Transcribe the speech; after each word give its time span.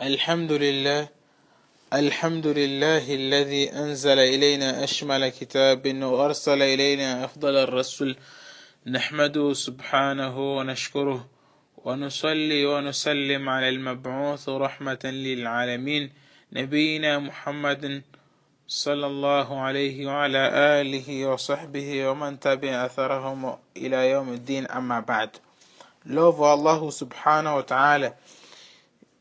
الحمد 0.00 0.52
لله 0.52 1.08
الحمد 1.92 2.46
لله 2.46 3.14
الذي 3.14 3.72
أنزل 3.72 4.18
إلينا 4.18 4.84
أشمل 4.84 5.28
كتاب 5.28 6.02
وأرسل 6.02 6.62
إلينا 6.62 7.24
أفضل 7.24 7.56
الرسل. 7.56 8.16
نحمده 8.86 9.52
سبحانه 9.52 10.56
ونشكره 10.56 11.28
ونصلي 11.84 12.66
ونسلم 12.66 13.48
على 13.48 13.68
المبعوث 13.68 14.48
رحمة 14.48 14.98
للعالمين. 15.04 16.10
نبينا 16.52 17.18
محمد 17.18 18.02
صلى 18.66 19.06
الله 19.06 19.60
عليه 19.60 20.06
وعلى 20.06 20.50
آله 20.80 21.26
وصحبه 21.26 22.08
ومن 22.08 22.40
تبع 22.40 22.86
أثرهم 22.86 23.56
إلى 23.76 24.10
يوم 24.10 24.28
الدين. 24.32 24.66
أما 24.66 25.00
بعد 25.00 25.30
Allah 26.06 26.80
subhanahu 26.92 27.56
wa 27.56 27.62
ta'ala 27.62 28.12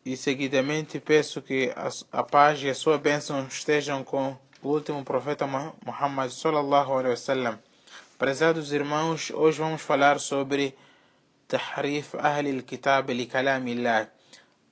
e 0.06 0.18
seguidamente 0.18 1.00
peço 1.00 1.42
que 1.42 1.72
a 2.12 2.24
paz 2.24 2.62
e 2.62 2.70
a 2.70 2.76
sua 2.76 2.98
bênção 2.98 3.48
estejam 3.48 4.04
com 4.04 4.38
o 4.62 4.70
último 4.70 5.04
profeta 5.04 5.48
Muhammad 5.48 6.30
sallallahu 6.30 6.94
alaihi 6.94 7.12
wasallam. 7.12 7.60
Prezados 8.18 8.72
irmãos, 8.72 9.32
hoje 9.32 9.60
vamos 9.60 9.82
falar 9.82 10.20
sobre 10.20 10.76
Tahrif 11.48 12.16
Ahl 12.16 12.48
al-Kitab 12.48 13.12
li 13.12 13.26
Kalamillah, 13.26 14.10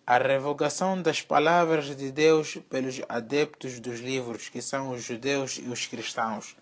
a 0.05 0.18
revogação 0.18 1.02
das 1.02 1.22
palavras 1.22 1.96
de 1.96 2.12
Deus 2.12 2.58
pelos 2.70 3.02
adeptos 3.08 3.80
dos 3.80 4.00
livros, 4.00 4.50
que 4.50 4.62
são 4.62 4.91
os 4.91 5.04
judeus 5.04 5.58
e 5.58 5.70
os 5.70 5.86
cristãos. 5.86 6.55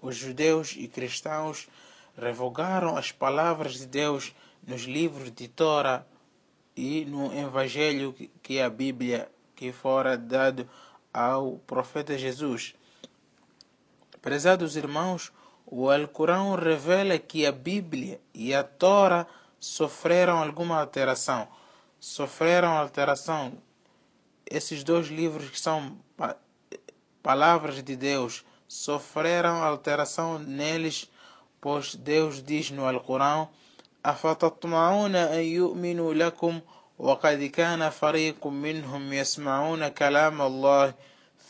Os 0.00 0.16
judeus 0.16 0.74
e 0.76 0.86
cristãos 0.86 1.68
revogaram 2.16 2.96
as 2.96 3.10
palavras 3.10 3.74
de 3.74 3.86
Deus 3.86 4.32
nos 4.66 4.82
livros 4.82 5.32
de 5.32 5.48
Torá 5.48 6.04
e 6.76 7.04
no 7.04 7.32
Evangelho 7.32 8.14
que 8.42 8.58
é 8.58 8.64
a 8.64 8.70
Bíblia 8.70 9.30
que 9.54 9.72
fora 9.72 10.16
dado 10.16 10.68
ao 11.12 11.58
profeta 11.66 12.16
Jesus. 12.16 12.74
Prezados 14.20 14.76
irmãos, 14.76 15.32
o 15.66 15.90
Alcorão 15.90 16.54
revela 16.54 17.18
que 17.18 17.46
a 17.46 17.52
Bíblia 17.52 18.20
e 18.34 18.54
a 18.54 18.62
Torá 18.62 19.26
sofreram 19.58 20.42
alguma 20.42 20.80
alteração. 20.80 21.48
Sofreram 22.00 22.76
alteração. 22.76 23.58
Esses 24.44 24.82
dois 24.82 25.08
livros 25.08 25.50
que 25.50 25.60
são 25.60 25.96
palavras 27.22 27.82
de 27.82 27.96
Deus 27.96 28.44
sofreram 28.66 29.62
alteração 29.62 30.38
neles, 30.38 31.10
pois 31.60 31.94
Deus 31.94 32.42
diz 32.42 32.70
no 32.70 32.86
Alcorão 32.86 33.48
أفتطمعون 34.05 35.15
أن 35.15 35.39
يؤمنوا 35.39 36.13
لكم 36.13 36.59
وقد 36.99 37.43
كان 37.43 37.89
فريق 37.89 38.47
منهم 38.47 39.13
يسمعون 39.13 39.87
كلام 39.87 40.41
الله 40.41 40.93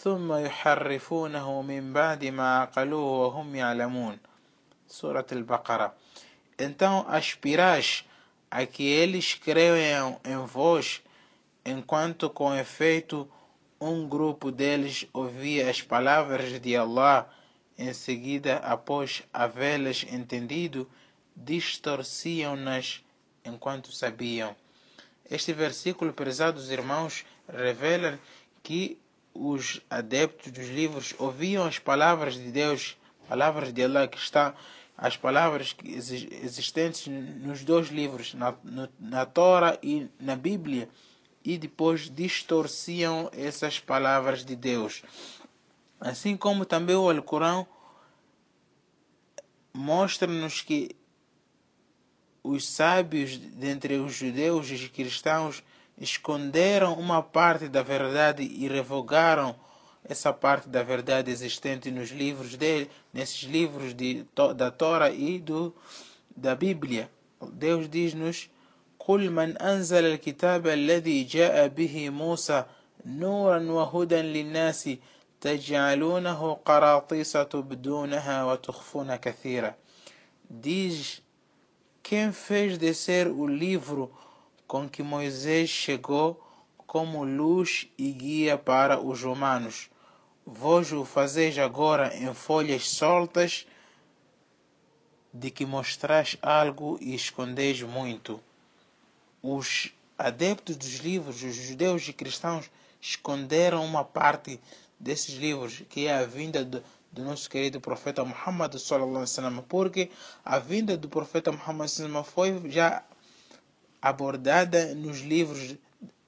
ثم 0.03 0.33
يحرفونه 0.33 1.61
من 1.61 1.93
بعد 1.93 2.25
ما 2.25 2.59
عقلوه 2.59 3.25
وهم 3.25 3.55
يعلمون 3.55 4.17
سورة 4.87 5.27
البقرة 5.31 5.93
Então 6.59 7.05
aspirais 7.07 8.03
a 8.49 8.65
que 8.65 8.83
eles 8.83 9.35
creiam 9.35 10.19
em 10.25 10.37
vós, 10.45 11.03
enquanto 11.63 12.29
com 12.31 12.55
efeito 12.55 13.29
um 13.79 14.07
grupo 14.07 14.51
deles 14.51 15.05
ouvia 15.13 15.69
as 15.69 15.81
palavras 15.83 16.59
de 16.59 16.75
Allah, 16.75 17.29
em 17.77 17.93
seguida, 17.93 18.57
após 18.57 19.21
havê-las 19.31 20.03
entendido, 20.11 20.89
distorciam-nas 21.36 23.02
enquanto 23.44 23.92
sabiam. 23.92 24.54
Este 25.30 25.52
versículo, 25.52 26.12
prezados 26.12 26.70
irmãos, 26.70 27.24
revela 27.48 28.18
que 28.62 28.98
os 29.34 29.80
adeptos 29.88 30.52
dos 30.52 30.68
livros 30.68 31.14
ouviam 31.18 31.64
as 31.64 31.78
palavras 31.78 32.34
de 32.34 32.50
Deus, 32.50 32.96
palavras 33.28 33.72
de 33.72 33.82
Allah 33.82 34.06
que 34.06 34.18
está 34.18 34.54
as 34.96 35.16
palavras 35.16 35.74
existentes 35.84 37.06
nos 37.06 37.64
dois 37.64 37.88
livros, 37.88 38.34
na, 38.34 38.54
na 39.00 39.26
Torá 39.26 39.78
e 39.82 40.08
na 40.20 40.36
Bíblia, 40.36 40.88
e 41.44 41.58
depois 41.58 42.08
distorciam 42.08 43.28
essas 43.32 43.80
palavras 43.80 44.44
de 44.44 44.54
Deus. 44.54 45.02
Assim 45.98 46.36
como 46.36 46.64
também 46.64 46.94
o 46.94 47.10
Alcorão 47.10 47.66
mostra-nos 49.72 50.60
que 50.60 50.94
os 52.52 52.68
sábios 52.68 53.36
dentre 53.36 53.96
os 53.96 54.14
judeus 54.14 54.70
e 54.70 54.74
os 54.74 54.88
cristãos 54.88 55.62
esconderam 55.98 56.94
uma 56.94 57.22
parte 57.22 57.68
da 57.68 57.82
verdade 57.82 58.42
e 58.42 58.68
revogaram 58.68 59.54
essa 60.04 60.32
parte 60.32 60.68
da 60.68 60.82
verdade 60.82 61.30
existente 61.30 61.90
nos 61.90 62.10
livros 62.10 62.56
dele, 62.56 62.90
nesses 63.12 63.42
livros 63.42 63.94
de, 63.94 64.26
da 64.56 64.70
Torá 64.70 65.10
e 65.10 65.38
do, 65.38 65.74
da 66.36 66.54
Bíblia. 66.54 67.10
Deus 67.52 67.88
diz-nos: 67.88 68.50
"Qul 68.98 69.30
man 69.30 69.56
anzala 69.60 70.08
al-kitaba 70.08 70.72
alladhi 70.72 71.24
ja'a 71.24 71.68
bihi 71.68 72.10
Musa 72.10 72.68
nuran 73.04 73.68
wa 73.68 73.84
hudan 73.84 74.32
lin-nasi 74.32 75.00
taj'alunahu 75.40 76.56
qaratisa 76.64 77.44
tubdunaha 77.44 78.46
wa 78.46 78.56
tukhfuna 78.56 79.18
kathira." 79.18 79.76
Diz 80.48 81.22
quem 82.02 82.32
fez 82.32 82.76
descer 82.76 83.28
o 83.28 83.46
livro 83.46 84.12
com 84.66 84.88
que 84.88 85.02
Moisés 85.02 85.70
chegou 85.70 86.42
como 86.86 87.24
luz 87.24 87.86
e 87.96 88.10
guia 88.12 88.58
para 88.58 89.00
os 89.00 89.22
humanos. 89.22 89.88
Vós 90.44 90.92
o 90.92 91.04
fazeis 91.04 91.56
agora 91.58 92.14
em 92.16 92.34
folhas 92.34 92.88
soltas, 92.88 93.66
de 95.32 95.50
que 95.50 95.64
mostrais 95.64 96.36
algo 96.42 96.98
e 97.00 97.14
escondeis 97.14 97.80
muito. 97.82 98.42
Os 99.40 99.92
adeptos 100.18 100.76
dos 100.76 100.96
livros, 100.96 101.42
os 101.42 101.54
judeus 101.54 102.06
e 102.08 102.12
cristãos, 102.12 102.70
esconderam 103.00 103.84
uma 103.84 104.04
parte 104.04 104.60
desses 104.98 105.36
livros, 105.36 105.82
que 105.88 106.06
é 106.06 106.14
a 106.14 106.26
vinda 106.26 106.64
do 107.11 107.23
nosso 107.23 107.49
querido 107.49 107.79
profeta 107.79 108.23
Muhammad 108.23 108.75
sallallahu 108.77 109.09
alaihi 109.09 109.31
wasallam, 109.31 109.63
porque 109.67 110.09
a 110.43 110.59
vinda 110.59 110.97
do 110.97 111.09
profeta 111.09 111.51
Muhammad 111.51 111.87
sallallahu 111.87 112.23
foi 112.25 112.69
já 112.69 113.03
abordada 114.01 114.93
nos 114.93 115.19
livros 115.19 115.75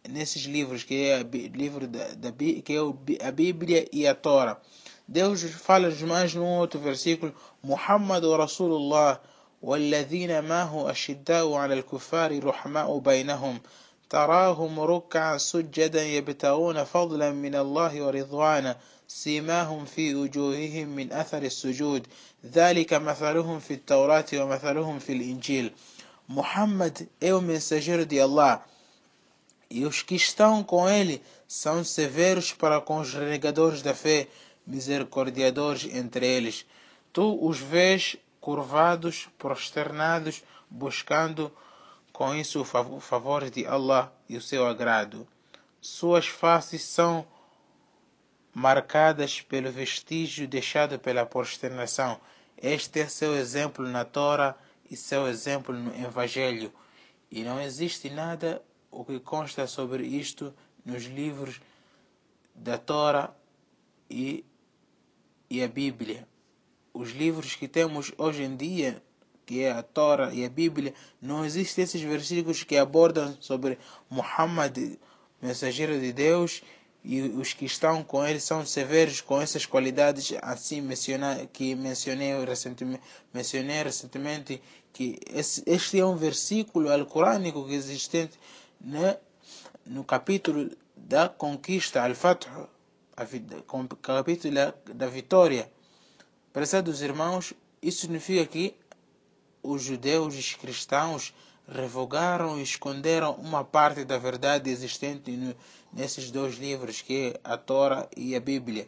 nesses 0.08 0.44
livros 0.44 0.84
que 0.84 1.06
é 1.06 1.22
o 1.22 1.58
livro 1.58 1.88
da, 1.88 2.14
da 2.16 2.32
que 2.32 2.74
é 2.74 3.28
a 3.28 3.32
Bíblia 3.32 3.88
e 3.92 4.08
a 4.08 4.16
Torá. 4.16 4.60
Deus 5.08 5.42
fala 5.44 5.90
mais 6.08 6.34
num 6.34 6.46
outro 6.46 6.80
versículo, 6.80 7.34
Muhammad 7.64 8.24
Rasulullah 8.24 9.20
والذين 9.62 10.44
معه 10.44 10.92
أشداء 10.92 11.54
على 11.54 11.74
الكفار 11.74 12.46
رحماء 12.46 12.98
بينهم 13.00 13.60
تراهم 14.10 14.80
ركعا 14.80 15.38
سجدا 15.38 16.04
يبتغون 16.04 16.84
فضلا 16.84 17.32
من 17.32 17.56
الله 17.56 18.02
ورضوانا 18.02 18.78
سيماهم 19.08 19.86
في 19.86 20.16
وجوههم 20.16 20.88
من 20.88 21.14
أثر 21.14 21.44
السجود 21.44 22.08
ذلك 22.46 22.94
مثلهم 22.94 23.60
في 23.60 23.74
التوراة 23.74 24.26
ومثلهم 24.34 25.00
في 25.00 25.14
الإنجيل 25.14 25.72
Muhammad 26.30 27.08
é 27.20 27.34
o 27.34 27.42
mensageiro 27.42 28.06
de 28.06 28.20
Allah 28.20 28.64
e 29.70 29.84
os 29.84 30.04
que 30.04 30.16
estão 30.16 30.64
com 30.64 30.88
ele 30.88 31.24
são 31.48 31.84
severos 31.84 32.54
para 32.54 32.80
com 32.80 33.00
os 33.00 33.14
renegadores 33.14 33.82
da 33.82 33.96
fé, 33.96 34.28
misericordiadores 34.66 35.86
entre 35.92 36.28
eles. 36.28 36.66
Tu 37.12 37.40
os 37.44 37.60
vês 37.60 38.16
curvados, 38.40 39.28
prosternados, 39.40 40.44
buscando 40.70 41.52
com 42.15 42.33
isso 42.33 42.61
o 42.61 43.01
favor 43.01 43.51
de 43.51 43.67
Allah 43.67 44.17
e 44.29 44.37
o 44.37 44.41
seu 44.41 44.69
agrado. 44.69 45.27
Suas 45.81 46.29
faces 46.29 46.85
são 46.85 47.27
marcadas 48.55 49.41
pelo 49.41 49.69
vestígio 49.73 50.47
deixado 50.47 50.97
pela 50.97 51.27
prosternação. 51.27 52.21
Este 52.57 53.01
é 53.01 53.09
seu 53.09 53.35
exemplo 53.35 53.85
na 53.89 54.05
Torá 54.05 54.55
e 54.89 54.97
seu 54.97 55.27
exemplo 55.27 55.75
no 55.77 55.93
Evangelho. 56.07 56.73
E 57.29 57.43
não 57.43 57.61
existe 57.61 58.09
nada 58.09 58.63
o 58.93 59.05
que 59.05 59.19
consta 59.19 59.67
sobre 59.67 60.07
isto 60.07 60.55
nos 60.85 61.07
livros 61.07 61.61
da 62.55 62.79
Torá 62.79 63.35
e, 64.09 64.45
e 65.51 65.65
a 65.65 65.67
Bíblia. 65.67 66.29
Os 66.93 67.11
livros 67.11 67.57
que 67.57 67.67
temos 67.67 68.13
hoje 68.17 68.45
em 68.45 68.55
dia, 68.55 69.03
que 69.47 69.63
é 69.63 69.73
a 69.73 69.83
Torá 69.83 70.33
e 70.33 70.45
a 70.45 70.49
Bíblia, 70.49 70.95
não 71.21 71.45
existem 71.45 71.85
esses 71.85 72.01
versículos 72.01 72.63
que 72.63 72.77
abordam 72.77 73.37
sobre 73.41 73.79
Muhammad, 74.11 74.77
mensageiro 75.41 75.99
de 76.01 76.13
Deus, 76.13 76.63
e 77.05 77.21
os 77.21 77.53
que 77.53 77.67
estão 77.67 78.03
com 78.03 78.27
ele 78.27 78.41
são 78.41 78.65
severos 78.65 79.21
com 79.21 79.39
essas 79.39 79.67
qualidades 79.67 80.33
assim 80.41 80.81
menciona, 80.81 81.47
que 81.53 81.75
mencionei 81.75 82.33
recentemente, 82.45 83.03
mencionei 83.33 83.83
recentemente 83.83 84.63
que 84.91 85.19
esse, 85.31 85.63
este 85.67 86.01
é 86.01 86.07
um 86.07 86.17
versículo 86.17 86.91
alcorânico 86.91 87.67
é 87.69 87.75
existente 87.75 88.41
né, 88.81 89.19
no 89.85 90.03
capítulo 90.03 90.71
da 90.97 91.29
conquista, 91.29 92.03
al-Fath, 92.03 92.47
capítulo 94.01 94.55
da 94.95 95.07
vitória. 95.07 95.71
Prezados 96.55 97.03
irmãos, 97.03 97.53
isso 97.83 98.03
significa 98.03 98.47
que 98.47 98.75
os 99.65 99.83
judeus 99.83 100.35
e 100.35 100.39
os 100.39 100.55
cristãos 100.55 101.35
revogaram 101.67 102.59
e 102.59 102.63
esconderam 102.63 103.33
uma 103.37 103.65
parte 103.65 104.05
da 104.05 104.19
verdade 104.19 104.71
existente 104.71 105.31
no, 105.33 105.57
nesses 105.93 106.31
dois 106.31 106.57
livros, 106.57 107.01
que 107.01 107.33
é 107.33 107.41
a 107.43 107.57
Torá 107.57 108.07
e 108.17 108.37
a 108.37 108.41
Bíblia. 108.41 108.87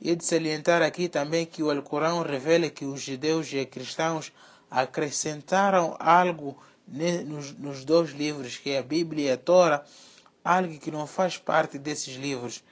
E 0.00 0.10
é 0.10 0.14
de 0.14 0.24
salientar 0.24 0.82
aqui 0.82 1.08
também 1.08 1.44
que 1.44 1.62
o 1.62 1.70
Alcorão 1.70 2.22
revela 2.22 2.70
que 2.70 2.84
os 2.84 3.02
judeus 3.02 3.52
e 3.52 3.64
cristãos 3.66 4.32
acrescentaram 4.70 5.96
algo 5.98 6.56
nos, 7.26 7.52
nos 7.58 7.84
dois 7.84 8.10
livros, 8.10 8.56
que 8.56 8.70
é 8.70 8.78
a 8.78 8.82
Bíblia 8.82 9.30
e 9.30 9.32
a 9.32 9.36
Torá, 9.36 9.84
algo 10.44 10.78
que 10.78 10.90
não 10.90 11.06
faz 11.06 11.36
parte 11.36 11.78
desses 11.78 12.16
livros. 12.16 12.62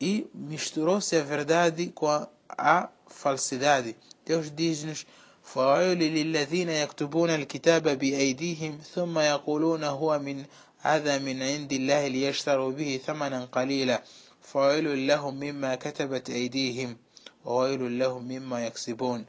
E 0.00 0.26
misturou-se 0.34 1.14
a 1.14 1.22
verdade 1.22 1.88
com 1.88 2.08
a, 2.08 2.28
a 2.48 2.88
falsidade. 3.06 3.96
Deus 4.24 4.50
diz-nos 4.50 5.06
فويل 5.54 5.98
للذين 5.98 6.68
يكتبون 6.68 7.30
الكتاب 7.30 7.98
بأيديهم 7.98 8.78
ثم 8.94 9.18
يقولون 9.18 9.84
هو 9.84 10.18
من 10.18 10.44
هذا 10.78 11.18
من 11.18 11.42
عند 11.42 11.72
الله 11.72 12.08
ليشتروا 12.08 12.72
به 12.72 13.00
ثمنا 13.06 13.44
قليلا 13.44 14.02
فويل 14.42 15.06
لهم 15.06 15.34
مما 15.34 15.74
كتبت 15.74 16.30
أيديهم 16.30 16.96
وويل 17.44 17.98
لهم 17.98 18.22
مما 18.24 18.66
يكسبون 18.66 19.26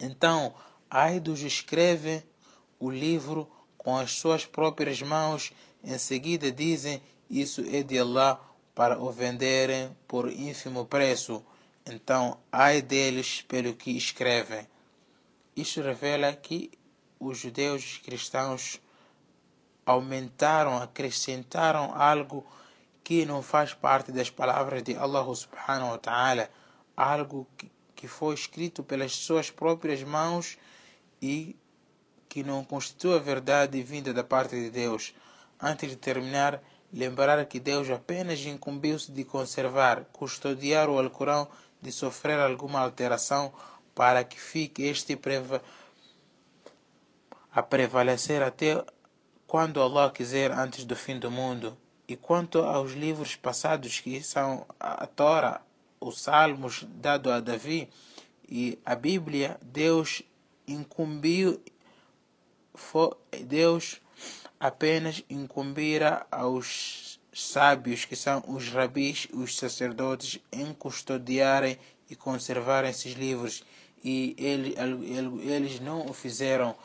Então, 0.00 0.52
ai 0.90 1.20
dos 1.20 1.40
escrevem 1.40 2.22
o 2.78 2.90
livro 2.90 3.48
com 3.78 3.96
as 3.96 4.10
suas 4.10 4.44
próprias 4.44 5.00
mãos, 5.00 5.52
em 5.84 5.96
seguida 5.96 6.50
dizem, 6.52 7.00
isso 7.30 7.64
é 7.72 7.82
de 7.82 7.98
Allah, 7.98 8.38
para 8.74 8.98
o 8.98 9.10
venderem 9.10 9.96
por 10.06 10.30
ínfimo 10.30 10.84
preço. 10.84 11.42
Então, 11.86 12.36
ai 12.52 12.82
deles 12.82 13.42
pelo 13.48 13.72
que 13.74 13.96
escrevem. 13.96 14.66
Isto 15.56 15.82
revela 15.82 16.32
que 16.32 16.70
os 17.18 17.38
judeus 17.38 17.84
os 17.84 17.98
cristãos 17.98 18.80
aumentaram, 19.86 20.76
acrescentaram 20.78 21.94
algo 21.94 22.44
que 23.02 23.24
não 23.24 23.42
faz 23.42 23.74
parte 23.74 24.10
das 24.10 24.30
palavras 24.30 24.82
de 24.82 24.96
Allah 24.96 25.34
subhanahu 25.34 25.90
wa 25.90 25.98
ta'ala, 25.98 26.50
algo 26.96 27.46
que 27.94 28.08
foi 28.08 28.34
escrito 28.34 28.82
pelas 28.82 29.12
suas 29.12 29.50
próprias 29.50 30.02
mãos 30.02 30.58
e 31.20 31.56
que 32.28 32.42
não 32.42 32.64
constitui 32.64 33.14
a 33.14 33.18
verdade 33.18 33.80
vinda 33.82 34.12
da 34.12 34.24
parte 34.24 34.56
de 34.56 34.70
Deus. 34.70 35.14
Antes 35.60 35.90
de 35.90 35.96
terminar, 35.96 36.62
lembrar 36.92 37.44
que 37.46 37.60
Deus 37.60 37.88
apenas 37.90 38.40
incumbiu-se 38.40 39.12
de 39.12 39.24
conservar, 39.24 40.04
custodiar 40.12 40.88
o 40.88 40.98
Alcorão 40.98 41.48
de 41.80 41.92
sofrer 41.92 42.40
alguma 42.40 42.80
alteração 42.80 43.52
para 43.94 44.24
que 44.24 44.40
fique 44.40 44.82
este 44.82 45.16
preva 45.16 45.62
a 47.52 47.62
prevalecer 47.62 48.42
até 48.42 48.84
quando 49.46 49.80
Allah 49.80 50.10
quiser 50.10 50.50
antes 50.50 50.84
do 50.84 50.96
fim 50.96 51.18
do 51.18 51.30
mundo. 51.30 51.76
E 52.06 52.16
quanto 52.16 52.58
aos 52.58 52.92
livros 52.92 53.36
passados 53.36 54.00
que 54.00 54.22
são 54.22 54.66
a 54.78 55.06
Torá, 55.06 55.62
os 56.00 56.20
Salmos 56.20 56.84
dado 56.88 57.30
a 57.30 57.40
Davi 57.40 57.88
e 58.48 58.78
a 58.84 58.94
Bíblia, 58.94 59.58
Deus 59.62 60.22
incumbiu 60.66 61.62
Deus 63.46 64.00
apenas 64.58 65.22
incumbira 65.30 66.26
aos 66.30 67.20
sábios, 67.32 68.04
que 68.04 68.16
são 68.16 68.42
os 68.48 68.68
rabis 68.68 69.28
os 69.32 69.56
sacerdotes, 69.56 70.40
em 70.52 70.72
custodiarem 70.72 71.78
e 72.09 72.15
conservarem 72.15 72.89
esses 72.89 73.13
livros 73.13 73.63
e 74.03 74.35
ele, 74.37 74.75
eles 75.41 75.79
não 75.79 76.07
o 76.07 76.13
fizeram. 76.13 76.75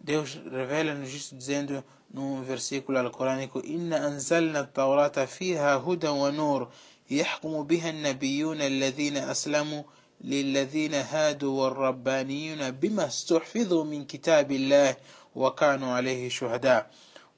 Deus 0.00 0.34
revela-nos 0.34 1.12
isso 1.12 1.34
dizendo 1.34 1.82
num 2.12 2.42
versículo 2.42 2.98
alcorânico: 2.98 3.60
Inna 3.64 3.96
anzalna 3.96 4.60
at-taurata 4.60 5.26
fiha 5.26 5.76
hudan 5.76 6.18
wa 6.18 6.30
nur 6.30 6.68
يحكم 7.10 7.62
بها 7.62 7.90
النبيون 7.90 8.60
الذين 8.62 9.16
أسلموا 9.16 9.82
للذين 10.20 10.94
هادوا 10.94 11.62
والربانيون 11.62 12.70
بما 12.70 13.06
استحفظوا 13.06 13.84
من 13.84 14.04
كتاب 14.04 14.52
الله 14.52 14.96
وكانوا 15.34 15.92
عليه 15.92 16.28
شهداء 16.28 16.90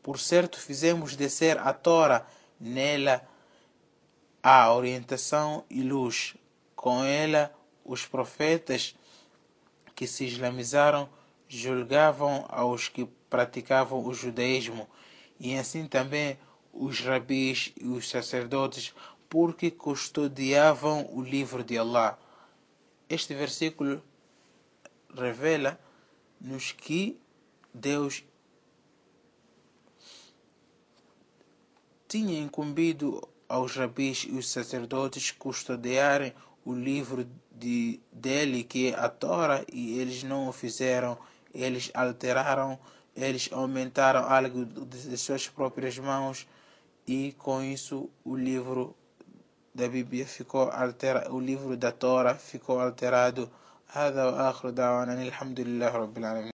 Por 0.03 0.19
certo, 0.19 0.59
fizemos 0.59 1.15
descer 1.15 1.59
a 1.59 1.75
Tora, 1.75 2.27
nela 2.59 3.23
a 4.43 4.73
orientação 4.73 5.63
e 5.69 5.83
luz, 5.83 6.35
com 6.86 7.04
ela 7.04 7.52
os 7.84 8.06
profetas 8.06 8.96
que 9.96 10.06
se 10.06 10.24
islamizaram 10.24 11.10
julgavam 11.48 12.46
aos 12.48 12.90
que 12.90 13.06
praticavam 13.28 14.06
o 14.06 14.14
judaísmo 14.14 14.88
e 15.40 15.58
assim 15.58 15.88
também 15.88 16.38
os 16.72 17.00
rabis 17.00 17.74
e 17.76 17.88
os 17.88 18.08
sacerdotes 18.08 18.94
porque 19.28 19.72
custodiavam 19.72 21.10
o 21.12 21.24
livro 21.24 21.64
de 21.64 21.76
Allah. 21.76 22.20
Este 23.10 23.34
versículo 23.34 24.00
revela-nos 25.12 26.72
que 26.72 27.20
Deus 27.74 28.24
tinha 32.08 32.40
incumbido 32.40 33.28
aos 33.50 33.76
rabis 33.76 34.28
e 34.30 34.34
os 34.34 34.48
sacerdotes 34.48 35.32
custodiarem 35.32 36.32
o 36.65 36.73
livro 36.73 37.27
de, 37.51 38.01
dele, 38.13 38.65
que 38.65 38.89
é 38.89 38.95
a 38.95 39.09
Torá, 39.09 39.65
e 39.73 39.99
eles 39.99 40.23
não 40.23 40.49
o 40.49 40.53
fizeram, 40.53 41.19
eles 41.55 41.91
alteraram, 41.95 42.79
eles 43.17 43.49
aumentaram 43.53 44.25
algo 44.25 44.65
de 44.65 45.17
suas 45.17 45.49
próprias 45.49 45.99
mãos, 45.99 46.47
e 47.07 47.33
com 47.39 47.63
isso 47.63 48.09
o 48.25 48.37
livro 48.37 48.95
da 49.75 49.89
Bíblia 49.89 50.27
ficou 50.27 50.71
alterado, 50.71 51.35
o 51.35 51.41
livro 51.41 51.77
da 51.77 51.93
Torá 51.93 52.35
ficou 52.35 52.81
alterado. 52.81 53.51
هذا 53.93 54.25
وآخر 54.25 54.71
دعوانا 54.71 55.23
الحمد 55.23 55.61
لله 55.61 55.89
رب 55.89 56.19
العالمين 56.19 56.49